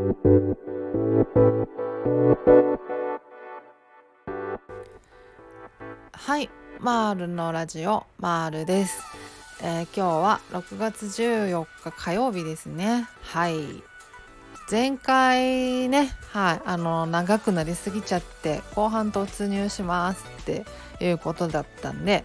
[0.00, 0.06] は
[6.38, 9.02] いマールのラジオマールです、
[9.62, 13.06] えー、今日は6月14日火曜日ですね。
[13.20, 13.82] はい。
[14.70, 20.64] 前回ねはいあの長くなりすぎちゃって後半突入しますって
[21.04, 22.24] いうことだったんで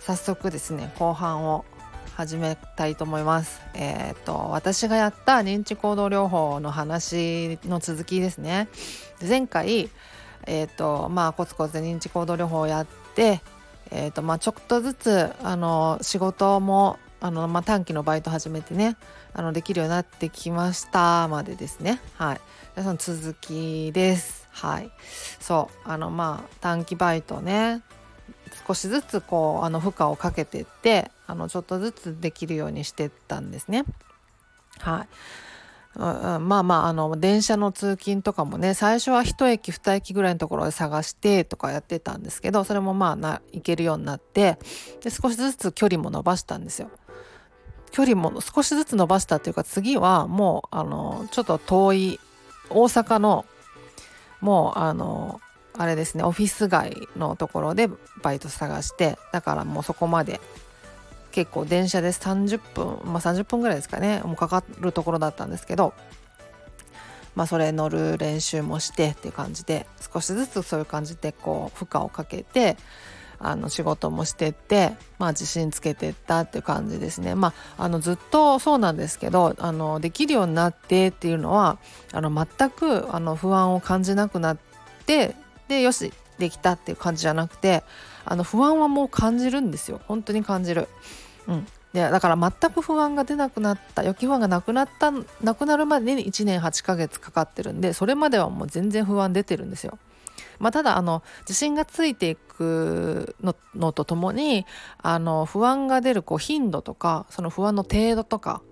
[0.00, 1.64] 早速ですね後半を
[2.16, 3.60] 始めたいと思います。
[3.74, 8.68] えっ、と私がやった認知行動療法の話の続きですね。
[9.20, 9.90] 前回
[10.46, 13.42] えっ、とまあコツコツ認知行動療法をやって、
[13.90, 18.98] えっ、とまあちょっとずつあの仕事もあのまあ、短期のバイト始めてね
[19.32, 22.00] あのできるようになってきましたまでですね。
[22.16, 22.40] はい。
[22.76, 24.46] その続きです。
[24.50, 24.90] はい。
[25.40, 25.88] そう。
[25.88, 27.80] あのまあ短期バイトね
[28.68, 33.84] 少しずつこうあの負荷をかけてってあのちょっとずつできるようにしてたんですね。
[34.78, 35.08] はい
[35.98, 44.58] まあまああの電車の通勤とかもね最初は1駅2駅ぐらいのところで探してとかやってたんですけどそれもまあな行けるようになって
[45.02, 46.90] で少しずつ距離も伸ばしたんですよ。
[47.92, 52.20] 距離も少しずつ伸ばしたっていうか次はもうあのちょっと遠い
[52.68, 53.46] 大阪の
[54.40, 55.40] もうあの
[55.78, 57.88] あれですねオフィス街のところで
[58.20, 60.40] バイト探してだからもうそこまで
[61.34, 65.92] 結構電車で30分まあ30分ぐらいですかねもうかかるところだったんですけど
[67.34, 72.76] まあそれ乗る練習もしてっていう感じで少しずつそういう感じでこう負荷をかけて
[73.40, 77.34] あの仕事もしてってまあ自信つけてったっていう感じですね。
[77.34, 81.78] まああのずっとそうなんですけどあのできるようになってっていうのは
[82.12, 84.58] あの全くあの不安を感じなくなっ
[85.04, 85.34] て
[85.66, 87.82] でよしできたっていう感じじゃなくて
[88.24, 90.88] あの不安はもう感じるんですよ本当に感じる。
[91.46, 95.12] うん、でだから全く不安が出なくなった予期不安がなくなった
[95.42, 99.98] なくなるまでに1年8ヶ月かかってるんでそれまではもう全然不安出てるんですよ。
[100.58, 104.66] まあ、ただあの自信がついていくののとともに
[104.98, 108.62] あの不安が出るこう頻度とかその不安の程度とか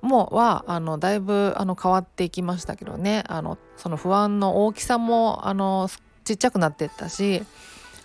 [0.00, 5.88] もはあのだいぶあの変わっていきましたけどねあのその不安の大きさもあの
[6.24, 7.42] ちっちゃくなっていったし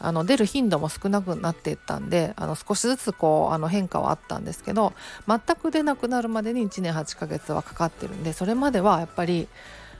[0.02, 4.94] あの出る頻度も少なくなっていったんであの少しずつこうあの変化はあったんですけど
[5.28, 9.48] 全く出なくなるまでに1年8ヶ月はかかってるんでそれまではやっぱり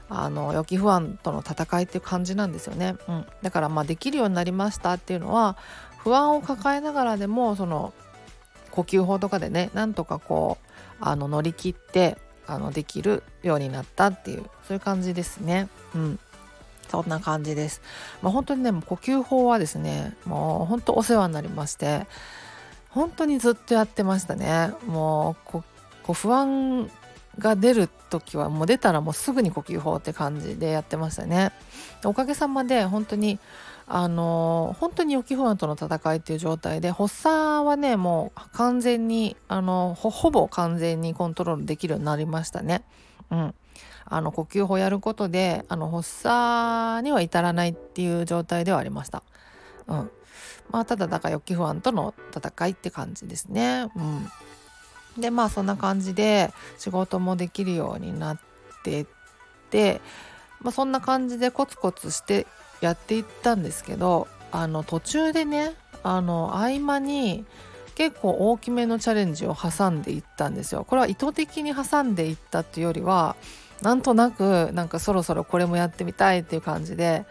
[0.08, 5.56] あの予期不安との戦いっていう感じなんですよね、うん、だからまあできるようになりましたっていうのは
[5.98, 7.92] 不安を抱えながらでもその
[8.70, 10.66] 呼吸法とかでねなんとかこう
[11.00, 15.68] あの乗り切ってあのできるようになったっていうそういう感じですね。
[15.94, 16.18] うん。
[16.90, 17.80] そんな感じです。
[18.22, 22.06] まあ、本当にね、もう呼吸法はですね、もう本当お世話になりまして、
[22.90, 24.72] 本当にずっとやってましたね。
[24.86, 25.64] もうこ
[26.02, 26.90] こ不安
[27.38, 31.52] が出る時はもう出たらもうすぐに呼吸法って感じでやってましたね。
[32.04, 33.38] おかげさまで本当に
[33.86, 42.84] あの本当に予期不安との戦いっていう状態で発作はねもう完全にあのほぼ完全にコントロールできるようになりましたね。
[43.30, 43.54] うん、
[44.10, 49.22] あの呼吸法やることであの発作には至らないっていう状態ではありました。
[49.86, 50.10] うん
[50.70, 53.88] まあ、ただだから予期不安との戦いって感じですね。
[55.16, 58.40] うん、でまあそんな感じで仕事もできるようになっ
[58.84, 59.06] てっ
[59.70, 60.00] て、
[60.60, 62.46] まあ、そんな感じでコツコツして
[62.80, 67.44] やっていったんですけどあの途中でねあの合間に
[67.94, 70.84] 結構大きめのチャレンジを挟んでいったんですよ。
[70.84, 73.36] これは意図的に挟んでいったっていうよりは
[73.82, 77.24] なんとなくなんかそろそろこれもやってみたいっていう感じで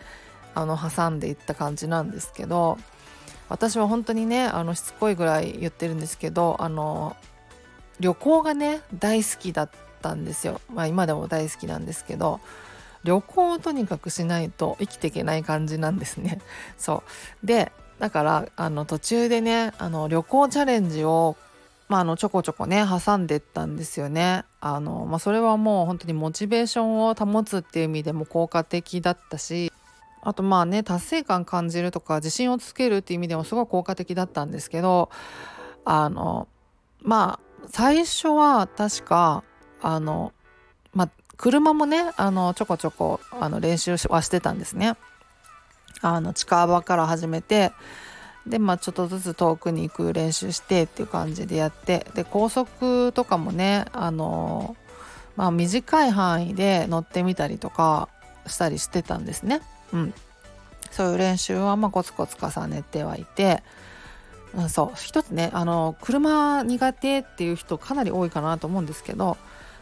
[0.56, 2.78] あの挟んでいった感じなんですけど
[3.50, 7.16] 私は本当にねあのしつこいぐらい言ってるんですけどあの
[8.00, 9.70] 旅行がね大好きだっ
[10.02, 10.62] たんですよ。
[10.74, 12.40] まあ今でも大好きなんですけど
[13.04, 16.40] 旅行をとにかくしないと生きていけない感じなんですね。
[16.78, 17.04] そ
[17.44, 21.36] うでだからあの途中でねあの旅行チャレンジを
[21.90, 24.46] まあ、あのちょこちょこね挟んでったんですよね。
[24.62, 29.74] あのまあ、それはもう本当にモチベーションを保つっていう意味でも効果的だったし
[30.22, 35.10] あとまあね達成感感じるとか自信をつけるっていう意味でもすごい効果的だったんですけど
[35.84, 36.48] あの
[37.02, 39.44] まあ最初は確か
[39.82, 40.32] あの
[40.94, 44.96] まあ車もねあのちょこちょこあの練習はしてたんですね。
[46.02, 47.72] あの近場から始めて
[48.50, 54.76] でまあちょっとずつ遠くに行く練習してっていう感じでやってで高速とかもねあの
[55.36, 58.10] まあ短い範囲で乗ってみたりとか
[58.48, 59.62] したりしてたんですね。
[59.94, 60.14] うん、
[60.92, 63.62] そういう練習はまあコツコツ重ねてはいて、
[64.56, 64.98] うん、そう。
[64.98, 69.38] 一つねあの車苦手っていう人かなり多いかなと思うんですけど、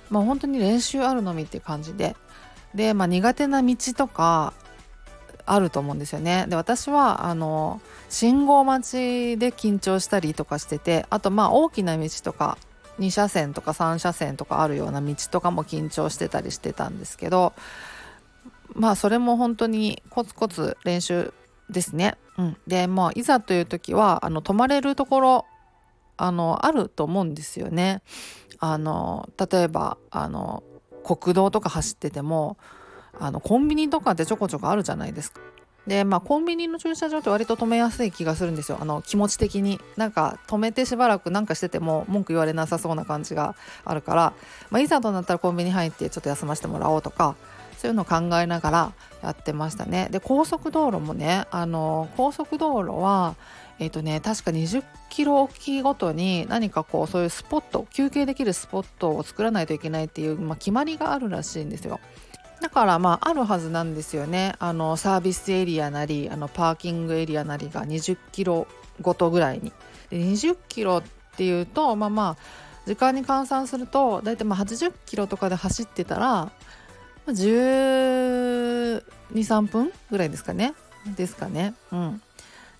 [0.10, 2.16] まあ、本当に練習あるのみって感じで。
[2.75, 4.54] で、まあ、苦手な道とか
[5.48, 6.46] あると思うんですよね。
[6.48, 12.58] で私はあの信号待ちで緊張したりとかしててあとまあ大きな道とか
[13.00, 17.54] 2車線とか3車線とかあるような道とかも緊張してたりしてたんですけど
[18.74, 21.34] まあそれも本当にコツコツ練習
[21.70, 22.18] ですね。
[22.38, 25.46] うん、でもういざという時はあの泊まれるところ
[26.18, 28.02] あのあると思うんですよね。
[28.60, 30.64] あの例えばあの
[31.04, 32.58] 国道とか走ってても
[33.19, 35.42] あのコンビニとかってちょこちょこあるじゃないですか。
[35.88, 43.56] でまあコンビニの駐車場って割と止めやすい気がするんですよあの気持ち的になんか止めてしばらくなんかしてても文句言われなさそうな感じが
[43.86, 44.34] あるから、
[44.69, 47.38] まあ、いざとなったらコンビニ入ってちょっと休ませてもらおうとか
[47.78, 48.94] そういうのを考えながら
[49.24, 53.36] やってましたねで高速道路もねあの高速道路は
[53.80, 62.00] えっ、ー、とね確か20キロおきごとに何かこうそういうスポット休憩できるスポットを作らないといけないっていう、まあ、決まりがあるらしいんですよ。
[62.62, 64.54] だからまああるはずなんですよね。
[64.59, 68.68] あのサービスエリアなりあのパーキングエリアなりが20キロ
[69.01, 69.71] ごとぐらいに。
[70.09, 71.04] で20キロっ
[71.36, 72.38] ていうとまあまあ
[72.88, 76.51] 時間に換算すると大体まあ80キロとかで走ってたら
[77.27, 80.74] 123分ぐらいですかね。
[81.15, 81.75] ですかね。
[81.92, 82.21] うん。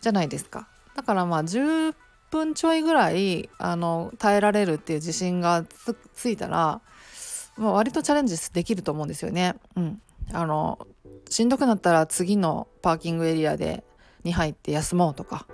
[0.02, 0.68] じゃないですか。
[0.96, 1.94] だからまあ10
[2.32, 5.64] 分ちょいぐらいあの耐えられるっていう自信が
[6.16, 6.82] ついたら
[7.58, 9.56] まあ、割とチャレンジできると思うんですよね。
[9.76, 10.02] うん、
[10.32, 10.80] あの
[11.30, 13.84] しんどくなったら次のパーキングエリアで
[14.24, 15.48] に入って休もうとか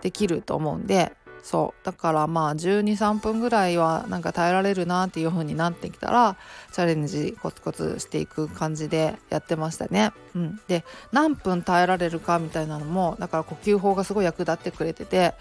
[0.00, 1.12] できると思うんで
[1.42, 6.36] そうだからまあ123分ぐらいはなんか耐えられるなっていう風になってきたら
[6.72, 10.12] チャレンジコツコツしていく感じでやってましたね。
[10.36, 15.34] うん、で何分耐えられるかみたいなのもだから呼吸法がすごい役立ってくれてて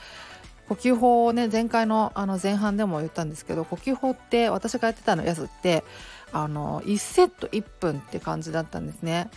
[0.71, 5.83] 呼吸法をね前回のあの前半でも言ったんですけど呼吸法って私がやってたのやつって
[6.31, 9.29] あの1セット1分って感じだったんですね。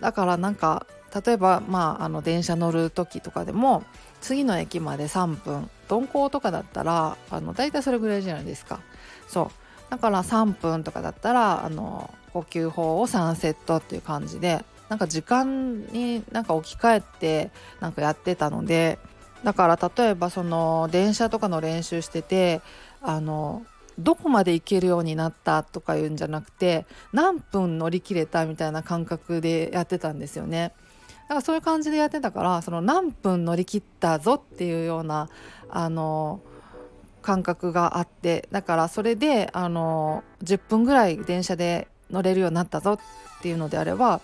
[0.00, 0.86] だからなんか
[1.26, 3.84] 例えばまああの電車乗る時とかでも
[4.22, 8.80] 次の駅まで3分鈍行とかだったらあの大体それぐらいじゃないですか。
[9.28, 9.50] そ
[9.90, 9.90] う。
[9.90, 17.50] だから3分とかだったらあの呼吸法を3セットっていう感じでなんか時間になんか置き換えて
[17.80, 18.98] なんかやってたので
[19.44, 22.60] だから例えばその電車とかの練習してて
[23.00, 23.64] あの
[23.98, 30.72] どこまで行けるようになったとかいうんじゃなくて何分乗り切れたみたいな感覚でやってたんですよね。
[31.22, 35.28] だからそういう感じでやってたからその何分乗り切ったぞっていうような
[35.68, 36.40] あの
[37.20, 42.98] 感覚があってだからそれであの10分ぐらい電車で乗れるようになったぞっ
[43.42, 44.22] ていうのであれば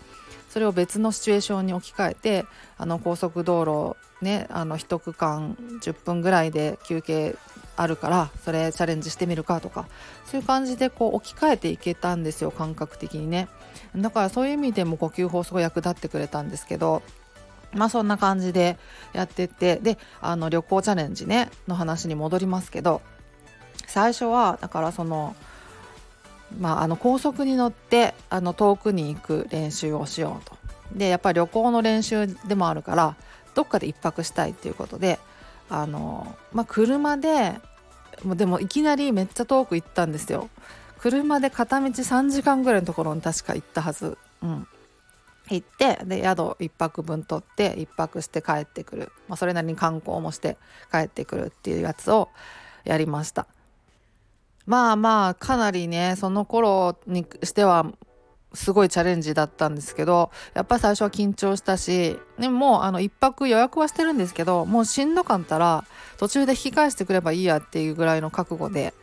[0.48, 2.44] それを別のシチュエーションに置き換えて
[2.78, 7.36] あの高速道路ねあの1区間10分ぐらいで休憩
[7.76, 9.86] あるからそれチャレンジしてみるかとか
[10.26, 13.48] そういう感じでこう置き換えていけたんですよ感覚的にね
[13.94, 17.02] だからそういう意味でも呼吸法すごい役立ってくれたんですけど
[17.72, 18.78] まあそんな感じで
[19.12, 23.02] やってってであの旅行チャレンジねの話に戻りますけど
[23.86, 25.36] 最初はだからその
[26.58, 30.56] まあ、あの高速に乗ってあの遠くに行く練習をしようと。
[30.94, 33.16] でやっぱり旅行の練習でもあるから
[33.54, 35.18] どっかで1泊したいっていうことで
[35.68, 37.54] あの、まあ、車で
[38.24, 40.48] でもいきなりめっちゃ遠く行ったんですよ。
[40.98, 44.16] 車で片道3時間ぐらいのところに確か行ったはず。
[44.42, 44.66] うん、
[45.50, 50.56] 行ってで宿1泊分取って1泊して帰ってくる、まあ、それなりに観光もして
[50.90, 52.28] 帰ってくるっていうやつを
[52.84, 53.46] やりました。
[54.66, 57.86] まあまあかなりねその頃にしては
[58.54, 65.84] すごいチャレンジだったんですけどやっぱり最初は緊張したしでもあの1泊予約はしてるんですけどもうしんどかったら
[66.18, 68.94] 途中で引き返してくればいいやっていうぐらいの覚悟で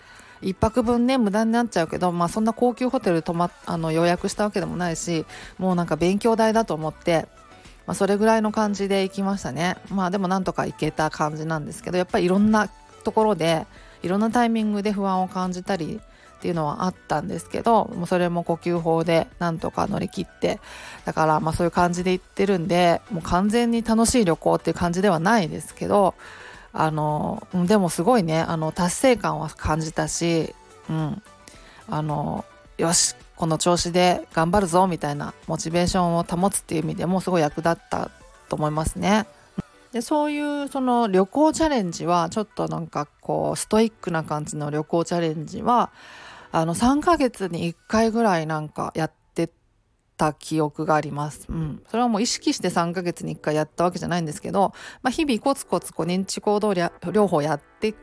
[0.41, 5.25] 1泊分ね無駄になっちゃうけどまあそんな高級ホテル泊まあの予約したわけでもないし
[5.57, 7.27] もうなんか勉強代だと思って、
[7.85, 9.77] まあ、それぐらいの感じで行きましたね。
[9.89, 12.69] まあでもなんとか行けた感じなんですけどやっぱりいろんな
[13.03, 13.67] ところで
[14.03, 16.01] いろんなタイミングで不安を感じたり
[16.41, 20.59] っていうのはあったんですけどもうそれも呼吸法でなんとか乗り切って
[21.05, 26.15] だからまあそういう感じで行ってるんでもう完全に楽しい旅行っていう感じではないですけど
[26.73, 30.55] あのでもすごいねあの達成感は感じたし、
[30.89, 31.21] うん、
[31.87, 32.43] あの
[32.79, 38.09] よしこの調子で頑張るぞみたいなモチベーションを保つっていう意味でもすごい役立った
[38.49, 39.27] と思いますね。
[39.91, 45.91] でそういうその旅行チャレンジはちょっとなんかこうストイックな感じの旅行チャレンジは
[46.51, 49.49] あの3ヶ月に1回ぐらいなんかやって
[50.17, 51.45] た記憶があります。
[51.49, 57.93] うん、それはもう意識して3ヶ月に1回やったわけじゃないんですけど、まあ、日々コツコツこう認知行動療法やって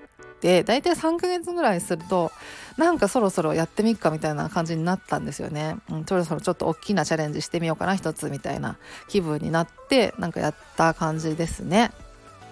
[0.40, 2.32] て大体3ヶ月ぐらいすると
[2.76, 8.76] なんかそろそろやってみっかみたいな感じになったんですよね、うん、そろそろちょっと大きなチャレンジしてみようかな一つみたいな
[9.08, 11.90] 気分になってなんかやった感じですね。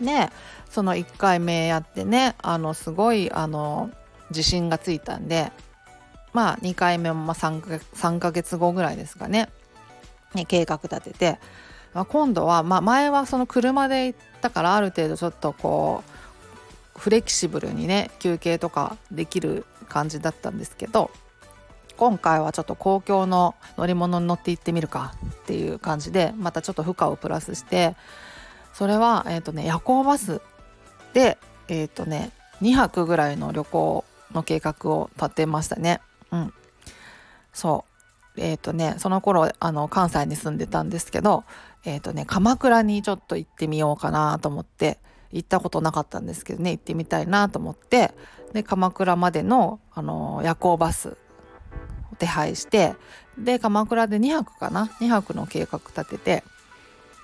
[0.00, 0.30] で
[0.68, 3.90] その1回目やってねあのすごいあの
[4.30, 5.52] 自信がついたんで
[6.34, 9.48] まあ2回目もま 3, か3ヶ月後ぐらいですかね。
[10.34, 11.38] に計画立てて、
[11.94, 16.10] まあ、今度は、まあ、前はその車で行ったからある程度ちょっとこう
[16.98, 21.10] フレキシブルにね休憩とかできる感じだったんですけど
[21.96, 27.96] 今回はちょっと公共の乗り物に乗って行ってみるかっていう感じでまたちょっと負荷をプラスして
[28.74, 30.42] それは、えーとね、夜行バス
[31.14, 31.38] で、
[31.68, 36.02] えーとね、2泊ぐらいの旅行の計画を立てましたね。
[36.30, 36.52] うん、
[37.54, 37.86] そ
[38.36, 41.44] うえっ、ー、とねその頃あの関西に住んでたんですけど、
[41.86, 44.98] えーとね、鎌倉にちょっと行ってみようかなと思って
[45.33, 48.12] 行ったことなかったんですけどね行ってみたいなと思って
[48.52, 51.16] で鎌倉までのあの夜行バス
[52.12, 52.95] を手配して
[53.38, 56.45] で鎌倉で2泊かな2泊の計画立てて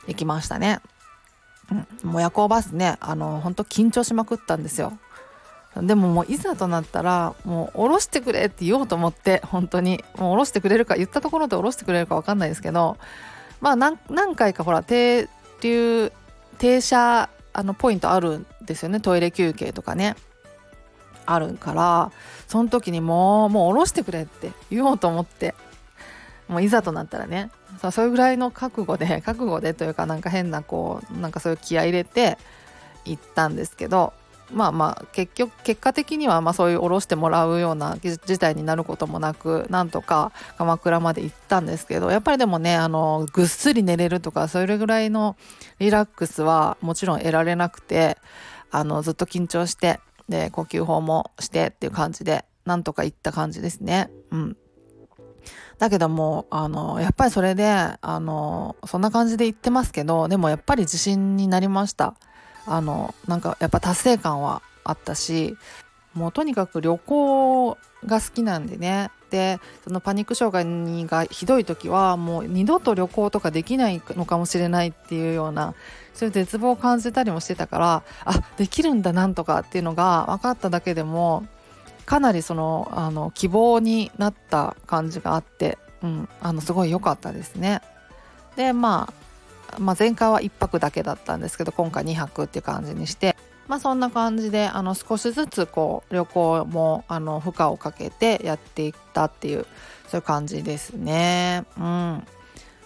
[0.07, 0.81] 行きましたね。
[1.71, 4.99] うん、もう夜行バスねあの本当緊張しまくったんですよ
[5.77, 12.99] でももういざとなったらもう降ろしてくれって言おうと思って本当にもう降ろしてくれるか言ったところで降ろしてくれるか分かんないですけど
[13.61, 13.97] まあ何
[14.37, 15.29] 回かほら停
[15.63, 16.13] 留
[16.59, 19.01] 停車あのポイントあるんですよね。
[19.01, 20.17] トイレ休憩とかね。
[21.25, 22.11] あるから
[22.49, 25.55] その時にもうもう下ろしてくれって言おうと思って。
[26.49, 27.51] もういざとなったらね。
[27.91, 32.39] それぐらいの覚悟で 覚悟でというかなんか変なこうなんかそういう気合入れて
[33.05, 34.13] 行ったんですけど
[34.53, 45.37] まあまあ結局結果的にはまそういう下ろしてもらうような事態になることもなくなんとか鎌倉まで行ったんですけどやっぱりでもねあのぐっすり寝れるとかそれぐらいの
[45.79, 48.19] リラックスはもちろん得られなくて
[48.71, 54.11] あのずっと緊張してで呼吸法もしてっていう感じでなんとか行った感じですね。
[54.31, 54.57] うん
[55.79, 62.15] だけどもあのやっぱりそれであのそんな感じで言ってますけどでもやっぱり自信になりました
[62.67, 65.57] あのなんかやっぱ達成感はあったし
[66.15, 75.75] もうとにかく旅行が好きなんでねでそのパニック障害がひどい時はもう二度と旅行とかできないのかもしれないっていうような
[76.13, 81.47] そういう絶望を感じたりもしてたからあできるんだなんとかっていうのが分かっただけでも
[82.05, 87.81] かなりそのあの希望になった感じがあって、うん、あのすごい良かったですね。
[88.57, 89.22] で、まあ、
[89.79, 93.37] まあ前回は1泊だけだったんですけど今回2泊っていう感じにして。
[93.69, 99.67] まあそんな感じであの少しずつこう旅行もあの負荷をかけてやっていったっていう
[100.09, 101.65] そういう感じですね。
[101.79, 102.27] うん、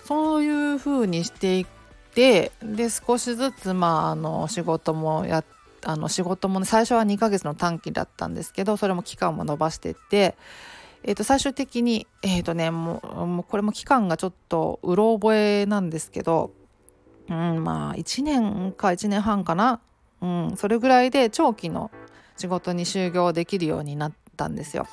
[0.05, 1.67] そういう風にしていっ
[2.15, 5.43] てで少しずつまああの仕事もや
[5.85, 10.37] あの仕事も、ね、最初は2ヶ月の短期だったんですけどそれも期間も延ばしてって、
[11.05, 16.53] えー、と最終的にえ、ー、とねもうこれも期間がちょっとうろ覚えなんですけど、
[17.29, 19.81] うん、まあ1年か1年半かな、
[20.21, 21.91] うん、それぐらいで長期の
[22.37, 24.87] 仕事に就業できるようになったんですよ。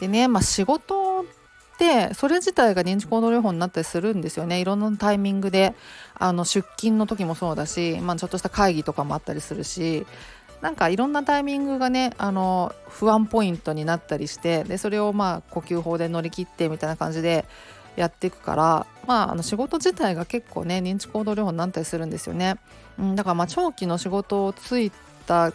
[0.00, 1.24] でね、まあ、仕事
[1.76, 5.74] ってそれ自体が認知行動療法になったりするんですよねいろんなタイミングで
[6.14, 10.06] あの出勤の時もそうだし、まあ、ちょっとした会議とかもあったりするし
[10.62, 17.44] なんかいろんなタイミングがねあの不安ポイントになったりしてでそれをまあ呼吸法で乗り切ってみたいな感じで
[17.96, 22.56] やっていくから、まあ、あの仕事自体が結構ね認知行動療法になったりするんですよね。
[22.98, 24.92] うん、だからまあ長期の仕事をつい
[25.26, 25.52] た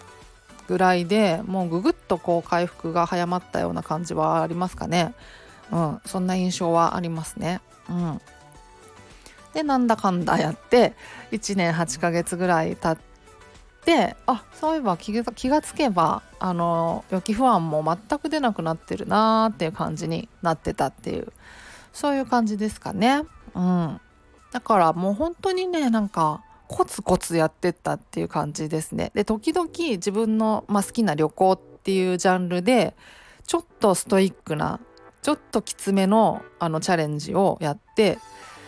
[0.67, 5.13] ぐらいでもうぐぐっとこう回復が早まったような感じはありますかね。
[5.71, 7.61] うん、そんな印象はありますね。
[7.89, 8.21] うん、
[9.53, 10.93] でなんだかんだやって
[11.31, 13.03] 1年8ヶ月ぐらい経っ
[13.85, 21.31] てあそういえば気が気がつけばあの予期不安も全く出なくなってるなーっていう感じになってたっていう
[21.93, 23.23] そういう感じですかね。
[23.53, 24.01] うん、
[24.51, 29.11] だからもう本当にねなんかコツコツやってったっていう感じですね。
[29.13, 32.95] で時々自分の、まあ、好きな旅行っていうジャンルで
[33.45, 34.79] ちょっとストイックな
[35.21, 38.17] ちょっときつめのあのチャレンジをやって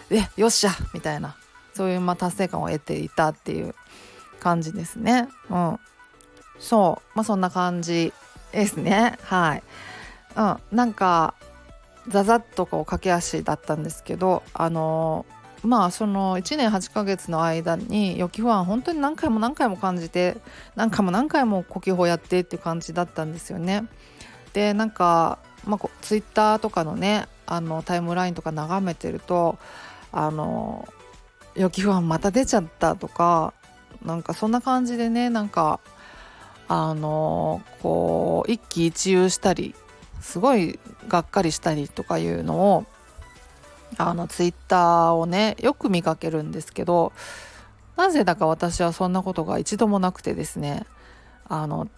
[0.09, 1.37] でよっしゃみたいな
[1.73, 3.73] そういうま達成感を得ていたっていう
[4.39, 5.29] 感じですね。
[5.49, 5.79] うん、
[6.59, 8.13] そうまあそんな感じ
[8.51, 9.63] ですねはい。
[10.35, 11.35] うん、なんか
[12.07, 15.25] ザザッとこう駆け足だったんですけどあの、
[15.63, 20.37] まあその1年8ヶ月の間に予期不安本当に何回も何回も感じて
[20.75, 23.85] 何回も何回も呼吸法やってっていう感じだったんですよね。
[24.53, 29.57] でなんかまあ、ツイッターとかのねあのタイムラインとか眺めてると
[30.11, 30.87] あの
[31.55, 33.53] 予期不安また出ちゃったとか
[34.03, 35.79] なんかそんな感じでねなんか
[36.67, 39.75] あのこう一喜一憂したり
[40.23, 42.85] すごいがっかりしたりとかいうのを
[43.97, 47.11] あのツイッターをねよく見かけるんですけど
[47.97, 50.85] なぜだか私はそんなことが一度もなくてですね
[51.45, 51.89] あの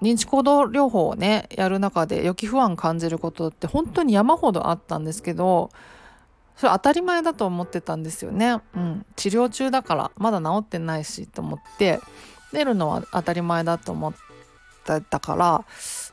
[0.00, 5.70] 認知行動療法をねやる中で予期不安感じることって本当に山ほどあったんですけど
[6.56, 8.62] それ当たり前だと思ってたんですよね。
[8.74, 12.00] うん、治療中だからまだ治ってないしと思って
[12.52, 14.14] 出るのは当たり前だと思っ
[14.86, 15.64] てたから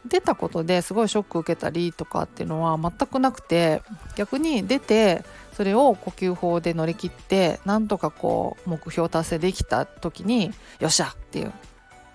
[0.05, 3.81] 出たことですごいショック受けたりとかっていうのは全くなくて
[4.15, 11.53] 逆に出てそれを呼吸法で乗り切ってなんとかこう目標達成できた時によっしゃっていう。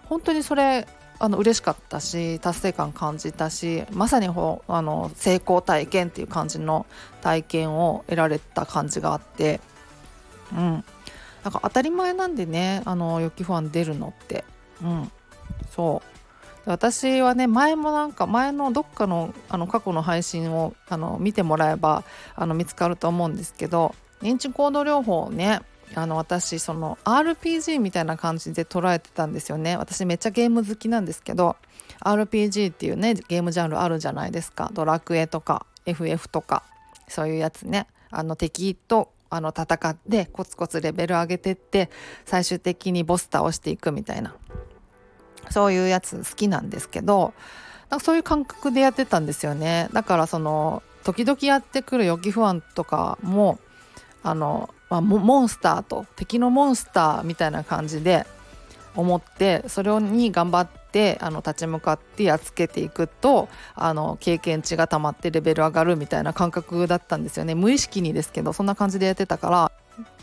[0.06, 0.88] 本当にそれ
[1.20, 6.86] あの嬉しかったし達成感感じたしまさにほあの成功体験っていう感じの
[7.20, 9.60] 体験を得られた感じがあって
[10.52, 10.84] うん。
[11.44, 14.44] なんか当たり前なんでねあの予期不安出るのって。
[14.82, 15.10] うん。
[15.74, 16.17] そう。
[16.68, 22.04] 私はね前もなんか前のどっかのあの過去の配信をあの見てもらえば
[22.36, 25.60] あの見つかると思うんですけど認知行動療法をね
[25.94, 29.76] あの私その RPG みたいな感じで捉えてたんですよね。
[29.76, 31.56] 私めっちゃゲーム好きなんですけど
[32.04, 34.70] RPG っていうねゲームジャンルあるじゃないですか。
[34.74, 36.62] ドラクエとか FF とか
[37.08, 37.86] そういうやつね。
[38.10, 41.90] あの敵とあの戦ってコツコツレベル上げてって
[42.24, 44.34] 最終的にボス倒していくみたいな。
[45.50, 47.34] そういうやつ好きなんですけど
[47.90, 49.88] なんかそういう感覚でやってたんですよね。
[49.92, 53.58] だからその時々やってくる予期不安とかも
[54.22, 58.26] あのまあ、モンスターと敵のモンスターみたいな感じで
[58.96, 67.54] 思ってそれに頑張ってあの立ち向かってやっつけていくとあの経験値が溜まってレベル上がるみたいな感覚だったんですよね。
[67.54, 69.72] 無意識にですけどそんな感じでやってたから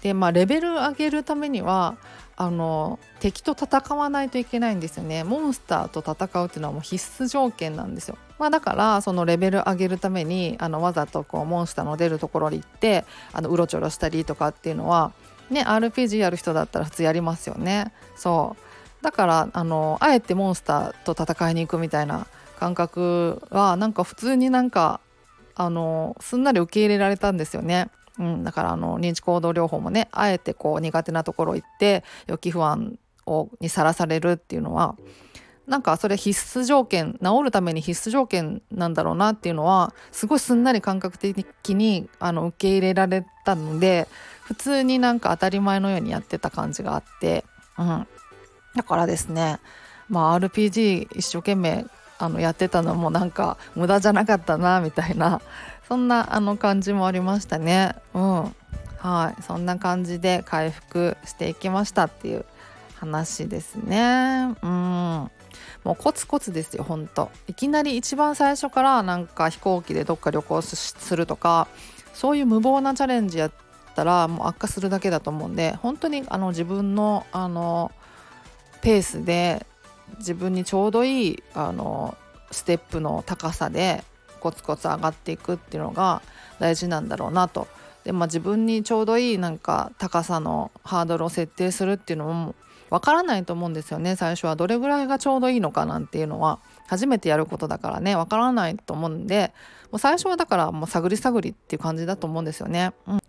[0.02, 1.98] でまあレベル上げるためには
[2.38, 5.24] あの敵と戦わないといけないんですよね。
[5.24, 15.14] モンスターと戦うっていうのはもう必須条件なんですよ、まあ、だからそのレベル上げるためにあのわざとこうモンスターの出るところに行ってあのうろちょろしたりとかっていうのは
[15.50, 17.94] ね RPG やる人だったら普通やりますよね。
[18.18, 19.04] そう。
[19.04, 22.28] だからあのあえてモンスターと戦いに行くみたいな
[22.60, 25.00] 感覚はなんか普通になんか
[25.56, 27.90] あのすんなり受け入れられたんですよね。
[28.18, 34.96] うん、だからあの認知行動療法もねあえてこう苦手なところ行って予期不安をにさらされるっていうのは
[35.68, 44.08] なんかそれ必須条件治るために必須条件なんだろうなっていうのはすごいすんなり感覚的にあの受け入れられたので
[44.44, 47.44] 普通になんか当たり前のようにやってた感じがあって、
[47.80, 48.08] うん、
[48.76, 49.60] だからですね
[50.08, 51.86] まあ RPG 一生懸命
[52.18, 55.42] あのやってたのもなんか無駄じゃなかったなみたいな。
[55.88, 57.96] そんなあの感じもありましたね。
[58.14, 58.56] うん。
[58.98, 59.44] はい。
[59.44, 62.46] そんな感じで回復していきましたっていう
[62.96, 64.56] 話ですね。
[64.64, 65.32] うん。
[65.84, 67.30] もうコツコツですよほんと。
[67.48, 71.68] いきなり一番最初からなんか飛行機でどっか旅行するとか
[72.14, 73.52] そういう無謀なチャレンジやっ
[73.94, 77.92] たらもう悪化するだけだと思うんで本当にあの自分のあの
[78.82, 79.66] ペースで
[80.18, 82.18] 自分にちょうどいいあの
[82.52, 84.04] ステップの高さで
[84.40, 86.22] コツコツ上がっていくっていうのが
[86.60, 87.68] 大事なんだろうなと。
[88.04, 92.54] でまあ、自分にちょうどいいなんか高さのハードルを設定するっていうのも
[92.92, 94.16] わからないと思うんですよね。
[94.16, 96.60] 最初はどれぐらいがちょうどいいのかなんていうのは。
[96.88, 99.52] 初めてやることだからねわからないと思うんで。
[99.92, 102.94] もう最初はだからもう探り探りっていう感じだと思うんですよね。
[103.08, 103.20] うん、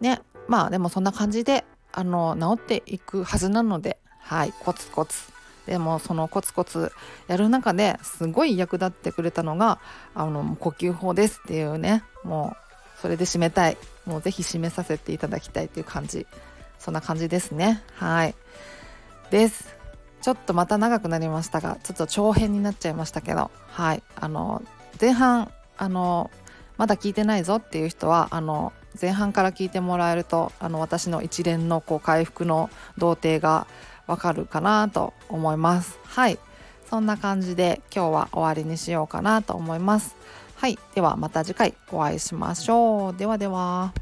[0.00, 0.20] ね。
[0.46, 3.98] まあでもそんな感じであの治っていくはずなので。
[4.20, 4.52] はい。
[4.60, 5.32] コツコツ。
[5.66, 6.92] でもそのコツコツ
[7.28, 9.78] やる中ですごい役立ってくれたのが
[10.14, 12.02] あの呼吸法ですっていうね。
[12.24, 13.76] もうそれで締めたい。
[14.06, 16.26] もう是非締めさせていただきたいという感じ。
[16.78, 17.82] そんな感じですね。
[17.94, 18.34] はい。
[19.30, 19.74] です。
[20.20, 23.50] ちょっとまた長くなりましたがちょっと長編になっちゃいましたけど。
[23.68, 24.02] はい。
[24.16, 24.62] あの
[25.00, 26.30] 前半あの
[26.76, 33.66] まだ聞いてないぞっていう人はあの前半から聞いてもらえるとあの私の一連のこう回復の童貞が
[34.06, 35.98] わかるかなと思います。
[36.04, 36.38] はい。
[36.88, 40.14] そんな感じで今日は終わりにしようかなと思います。
[40.56, 40.78] はい。
[40.94, 43.16] ではまた次回お会いしましょう。
[43.16, 43.92] ではでは。